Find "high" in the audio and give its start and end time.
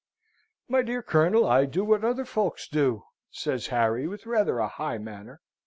4.67-4.97